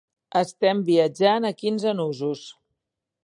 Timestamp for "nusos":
1.99-2.45